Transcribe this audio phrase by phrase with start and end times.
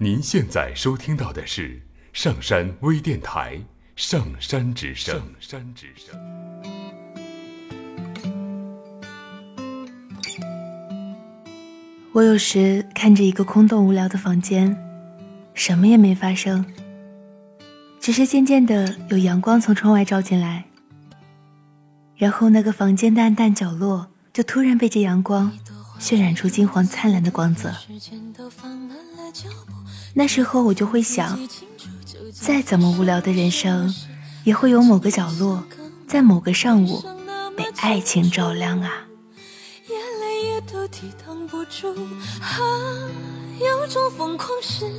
[0.00, 3.56] 您现在收听到的是上山微电台
[3.96, 5.16] 《上山之声》。
[5.18, 6.16] 上山之声。
[12.12, 14.76] 我有时看着一个空洞无聊的房间，
[15.52, 16.64] 什么也没发生，
[17.98, 20.64] 只是渐渐的有阳光从窗外照进来，
[22.14, 25.50] 然后那个房间的暗淡角落就突然被这阳光
[26.00, 27.74] 渲染出金黄灿烂的光泽。
[30.14, 31.38] 那时候我就会想，
[32.32, 33.94] 再怎么无聊的人生，
[34.44, 35.62] 也会有某个角落，
[36.06, 37.04] 在某个上午
[37.56, 38.90] 被爱情照亮啊。
[39.88, 41.94] 眼泪也都抵挡不住，
[42.40, 42.58] 啊，
[43.60, 44.90] 有种疯狂是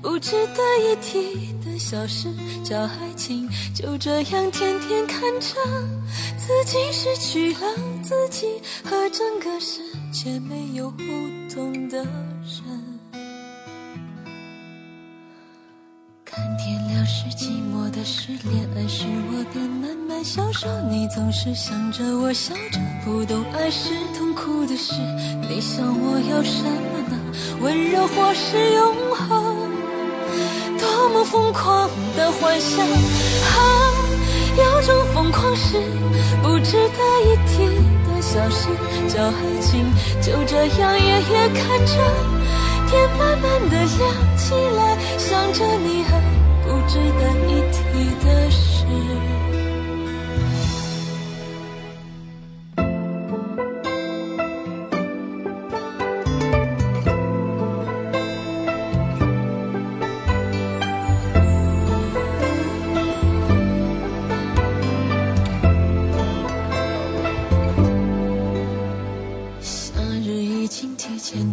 [0.00, 2.28] 不值得一提小事，
[2.62, 3.48] 叫爱情。
[3.74, 5.56] 就这样天天看着
[6.36, 7.60] 自己失去了
[8.02, 8.46] 自己，
[8.84, 9.80] 和整个世
[10.12, 10.96] 界没有互
[11.52, 12.62] 动的人。
[16.24, 20.68] 看天亮是寂寞的事，恋爱时我便慢慢消瘦。
[20.90, 24.92] 你总是想着我笑着，不懂爱是痛苦的事。
[25.48, 27.18] 你想我要什么呢？
[27.62, 29.49] 温柔或是永恒？
[31.00, 32.78] 多么疯狂的幻想！
[32.78, 33.56] 啊，
[34.54, 35.80] 有种疯狂是
[36.42, 37.64] 不值得一提
[38.04, 38.68] 的小事，
[39.08, 39.90] 叫爱情。
[40.20, 41.94] 就这样夜夜看着。
[42.86, 46.20] 天慢慢的亮起来，想着你还
[46.62, 47.80] 不值得一提
[48.22, 48.69] 的事。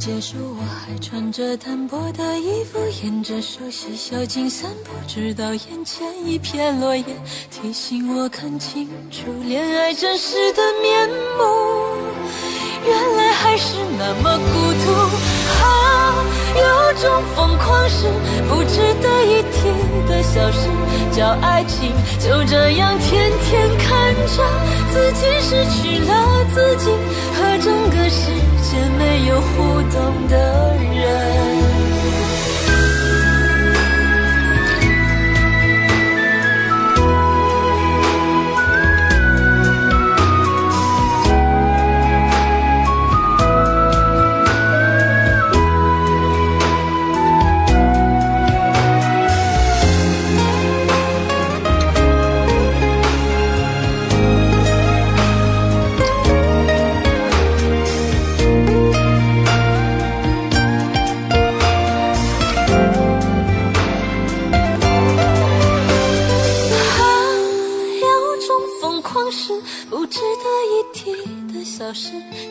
[0.07, 7.03] 结束，我还穿着单薄的衣服，沿着熟悉小径散步，直到眼前一片落叶，
[7.51, 11.43] 提醒我看清楚恋爱真实的面目。
[12.85, 14.93] 原来还是那么孤独
[15.61, 16.23] 啊！
[16.55, 16.63] 有
[17.01, 18.07] 种疯狂是
[18.47, 19.67] 不值得一提
[20.07, 20.69] 的小事，
[21.11, 21.91] 叫爱情。
[22.17, 24.41] 就这样天天看着
[24.89, 26.91] 自己失去了自己，
[27.35, 28.46] 和整个世界
[29.41, 30.46] 互动的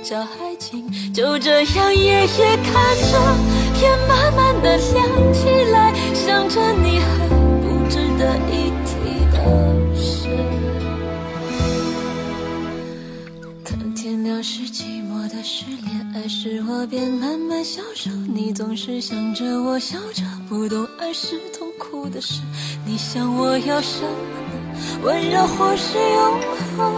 [0.04, 3.19] 叫爱情就这样夜夜看着
[3.75, 7.26] 天慢慢的亮起来，想着你还
[7.60, 8.94] 不值得一提
[9.32, 9.36] 的
[9.97, 10.28] 事。
[13.65, 18.10] 看天亮是寂寞的事，恋爱时我便慢慢消瘦。
[18.32, 22.42] 你总是想着我笑着，不懂爱是痛苦的事。
[22.86, 24.56] 你想我要什么呢？
[25.03, 26.41] 温柔或是永
[26.78, 26.95] 恒？